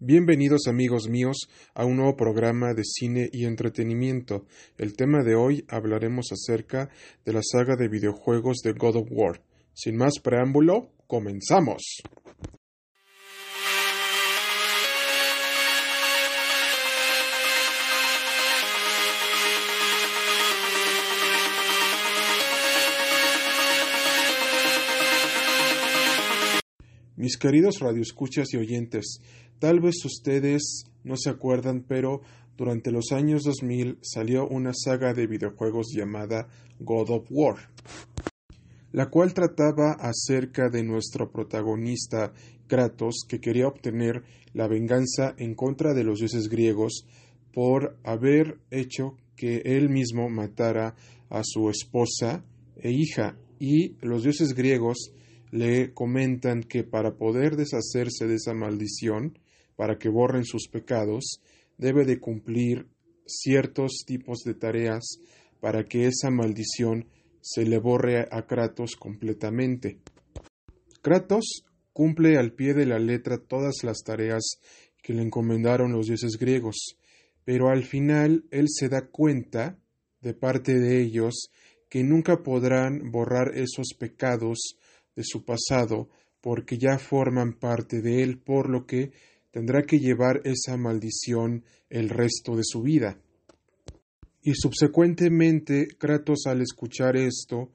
[0.00, 4.44] Bienvenidos amigos míos a un nuevo programa de cine y entretenimiento.
[4.76, 6.90] El tema de hoy hablaremos acerca
[7.24, 9.40] de la saga de videojuegos de God of War.
[9.72, 12.02] Sin más preámbulo, comenzamos.
[27.24, 29.22] Mis queridos radioescuchas y oyentes,
[29.58, 32.20] tal vez ustedes no se acuerdan, pero
[32.54, 36.48] durante los años 2000 salió una saga de videojuegos llamada
[36.80, 37.70] God of War,
[38.92, 42.34] la cual trataba acerca de nuestro protagonista
[42.66, 44.22] Kratos, que quería obtener
[44.52, 47.06] la venganza en contra de los dioses griegos
[47.54, 50.94] por haber hecho que él mismo matara
[51.30, 52.44] a su esposa
[52.76, 55.14] e hija, y los dioses griegos
[55.54, 59.38] le comentan que para poder deshacerse de esa maldición,
[59.76, 61.40] para que borren sus pecados,
[61.78, 62.88] debe de cumplir
[63.24, 65.20] ciertos tipos de tareas
[65.60, 67.06] para que esa maldición
[67.40, 70.00] se le borre a Kratos completamente.
[71.02, 71.62] Kratos
[71.92, 74.58] cumple al pie de la letra todas las tareas
[75.04, 76.96] que le encomendaron los dioses griegos,
[77.44, 79.78] pero al final él se da cuenta,
[80.20, 81.48] de parte de ellos,
[81.88, 84.76] que nunca podrán borrar esos pecados
[85.16, 86.08] de su pasado,
[86.40, 89.12] porque ya forman parte de él, por lo que
[89.50, 93.18] tendrá que llevar esa maldición el resto de su vida.
[94.42, 97.70] Y subsecuentemente, Kratos al escuchar esto,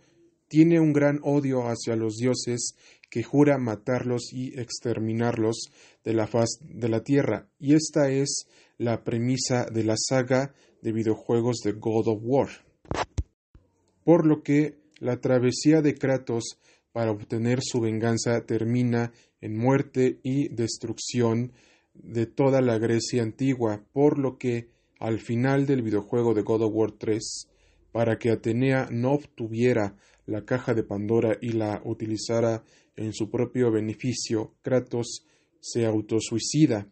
[0.47, 2.75] tiene un gran odio hacia los dioses
[3.09, 5.71] que jura matarlos y exterminarlos
[6.03, 8.45] de la faz de la tierra, y esta es
[8.77, 12.49] la premisa de la saga de videojuegos de God of War.
[14.03, 16.59] Por lo que la travesía de Kratos
[16.91, 21.53] para obtener su venganza termina en muerte y destrucción
[21.93, 26.73] de toda la Grecia antigua, por lo que al final del videojuego de God of
[26.73, 27.47] War 3,
[27.91, 32.63] para que Atenea no obtuviera la caja de Pandora y la utilizara
[32.95, 35.25] en su propio beneficio, Kratos
[35.59, 36.87] se autosuicida.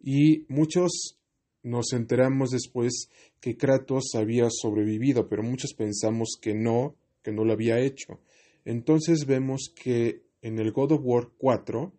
[0.00, 1.18] Y muchos
[1.62, 3.08] nos enteramos después
[3.40, 8.20] que Kratos había sobrevivido, pero muchos pensamos que no, que no lo había hecho.
[8.64, 11.92] Entonces vemos que en el God of War 4,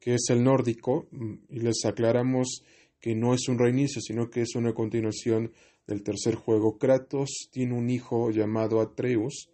[0.00, 2.62] que es el nórdico, mm, y les aclaramos
[3.00, 5.52] que no es un reinicio, sino que es una continuación
[5.86, 9.50] del tercer juego, Kratos tiene un hijo llamado Atreus,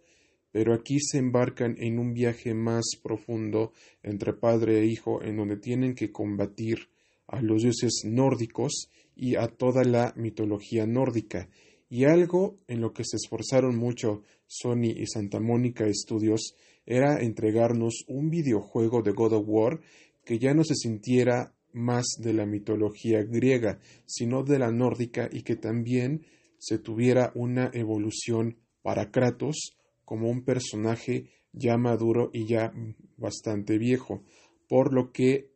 [0.51, 3.73] pero aquí se embarcan en un viaje más profundo
[4.03, 6.89] entre padre e hijo, en donde tienen que combatir
[7.27, 11.49] a los dioses nórdicos y a toda la mitología nórdica.
[11.95, 16.53] Y algo en lo que se esforzaron mucho Sony y Santa Mónica Studios
[16.85, 19.79] era entregarnos un videojuego de God of War
[20.25, 25.43] que ya no se sintiera más de la mitología griega, sino de la nórdica y
[25.43, 26.25] que también
[26.57, 32.73] se tuviera una evolución para Kratos como un personaje ya maduro y ya
[33.15, 34.21] bastante viejo,
[34.67, 35.53] por lo que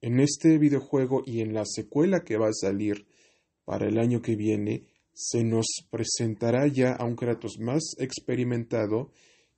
[0.00, 3.06] en este videojuego y en la secuela que va a salir
[3.64, 9.10] para el año que viene se nos presentará ya a un Kratos más experimentado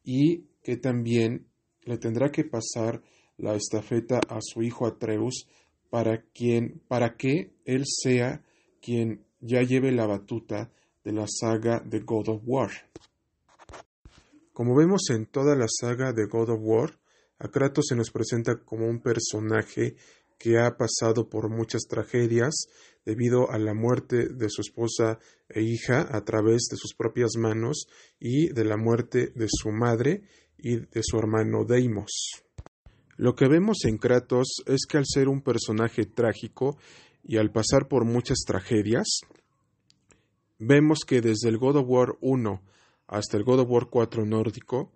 [0.05, 1.47] y que también
[1.85, 3.03] le tendrá que pasar
[3.37, 5.47] la estafeta a su hijo Atreus
[5.91, 8.43] para quien para que él sea
[8.81, 10.71] quien ya lleve la batuta
[11.05, 12.71] de la saga de God of War.
[14.53, 16.99] Como vemos en toda la saga de God of War,
[17.39, 19.97] a Kratos se nos presenta como un personaje
[20.39, 22.67] que ha pasado por muchas tragedias
[23.05, 25.19] debido a la muerte de su esposa
[25.49, 27.87] e hija a través de sus propias manos
[28.19, 30.23] y de la muerte de su madre
[30.59, 32.45] y de su hermano Deimos.
[33.17, 36.79] Lo que vemos en Kratos es que al ser un personaje trágico
[37.23, 39.21] y al pasar por muchas tragedias,
[40.59, 42.63] vemos que desde el God of War 1
[43.09, 44.93] hasta el God of War 4 nórdico,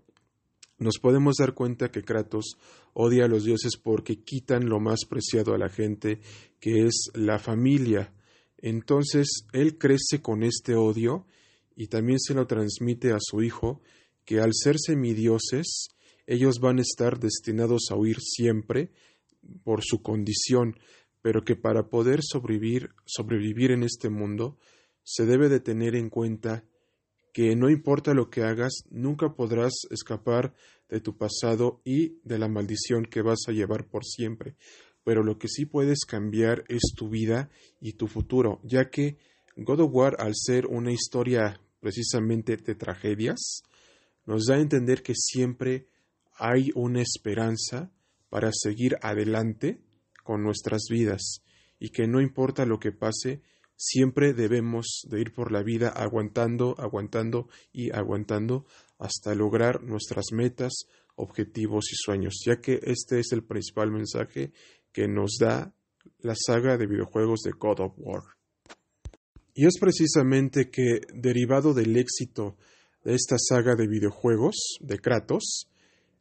[0.79, 2.59] nos podemos dar cuenta que Kratos
[2.93, 6.21] odia a los dioses porque quitan lo más preciado a la gente,
[6.61, 8.13] que es la familia.
[8.59, 11.27] Entonces él crece con este odio
[11.77, 13.81] y también se lo transmite a su hijo,
[14.25, 15.89] que al ser semidioses,
[16.27, 18.91] ellos van a estar destinados a huir siempre
[19.63, 20.79] por su condición,
[21.23, 24.59] pero que para poder sobrevivir, sobrevivir en este mundo,
[25.05, 26.65] se debe de tener en cuenta
[27.37, 30.55] que no importa lo que hagas, nunca podrás escapar
[30.89, 34.57] de tu pasado y de la maldición que vas a llevar por siempre.
[35.05, 39.19] Pero lo que sí puedes cambiar es tu vida y tu futuro, ya que
[39.55, 43.61] God of War, al ser una historia precisamente de tragedias,
[44.25, 45.89] nos da a entender que siempre
[46.39, 47.93] hay una esperanza
[48.31, 49.83] para seguir adelante
[50.25, 51.43] con nuestras vidas
[51.79, 53.43] y que no importa lo que pase,
[53.77, 58.67] siempre debemos de ir por la vida aguantando, aguantando y aguantando
[58.99, 64.53] hasta lograr nuestras metas, objetivos y sueños, ya que este es el principal mensaje
[64.93, 65.75] que nos da
[66.19, 68.23] la saga de videojuegos de God of War.
[69.55, 72.57] Y es precisamente que, derivado del éxito
[73.05, 75.71] de esta saga de videojuegos de Kratos,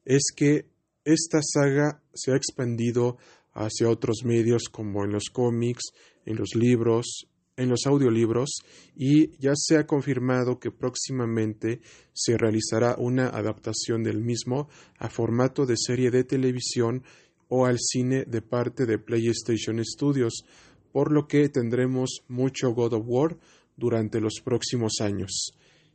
[0.05, 0.69] es que
[1.03, 3.17] esta saga se ha expandido
[3.53, 5.91] hacia otros medios como en los cómics,
[6.25, 8.59] en los libros, en los audiolibros
[8.95, 11.81] y ya se ha confirmado que próximamente
[12.13, 14.67] se realizará una adaptación del mismo
[14.97, 17.03] a formato de serie de televisión
[17.47, 20.43] o al cine de parte de PlayStation Studios,
[20.91, 23.37] por lo que tendremos mucho God of War
[23.77, 25.51] durante los próximos años.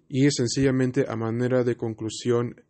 [0.09, 2.63] Y sencillamente a manera de conclusión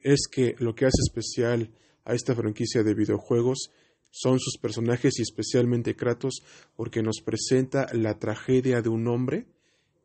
[0.00, 1.70] es que lo que hace especial
[2.04, 3.70] a esta franquicia de videojuegos
[4.16, 6.44] son sus personajes y especialmente Kratos
[6.76, 9.48] porque nos presenta la tragedia de un hombre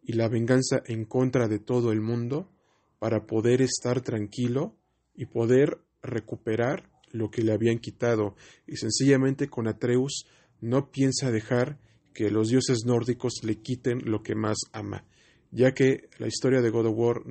[0.02, 2.50] y la venganza en contra de todo el mundo
[2.98, 4.76] para poder estar tranquilo
[5.14, 8.36] y poder recuperar lo que le habían quitado.
[8.66, 10.26] Y sencillamente con Atreus
[10.60, 11.78] no piensa dejar
[12.12, 15.06] que los dioses nórdicos le quiten lo que más ama,
[15.52, 17.22] ya que la historia de God of War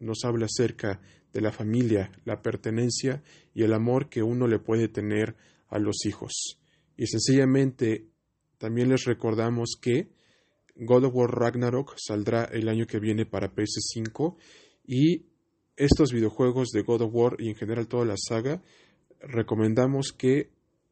[0.00, 1.00] nos habla acerca
[1.32, 3.22] de la familia, la pertenencia
[3.54, 5.34] y el amor que uno le puede tener
[5.68, 6.58] a los hijos.
[6.96, 8.06] Y sencillamente
[8.58, 10.08] también les recordamos que
[10.76, 14.36] God of War Ragnarok saldrá el año que viene para PS5
[14.86, 15.26] y
[15.76, 18.62] estos videojuegos de God of War y en general toda la saga
[19.20, 20.50] recomendamos que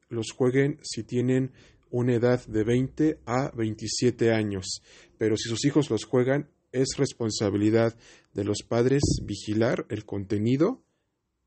[0.09, 1.53] los jueguen si tienen
[1.91, 4.83] una edad de 20 a 27 años,
[5.17, 7.97] pero si sus hijos los juegan es responsabilidad
[8.33, 10.83] de los padres vigilar el contenido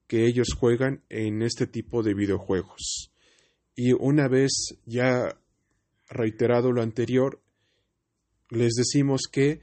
[0.07, 3.11] que ellos juegan en este tipo de videojuegos.
[3.79, 5.39] Y una vez ya
[6.09, 7.39] reiterado lo anterior,
[8.49, 9.61] les decimos que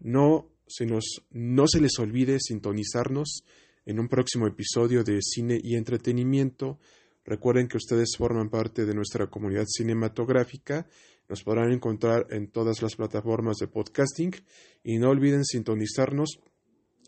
[0.00, 3.44] no se, nos, no se les olvide sintonizarnos
[3.84, 6.80] en un próximo episodio de Cine y Entretenimiento.
[7.24, 10.88] Recuerden que ustedes forman parte de nuestra comunidad cinematográfica.
[11.28, 14.34] Nos podrán encontrar en todas las plataformas de podcasting
[14.82, 16.40] y no olviden sintonizarnos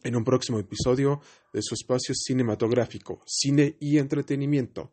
[0.05, 1.20] en un próximo episodio
[1.52, 4.93] de su espacio cinematográfico, cine y entretenimiento.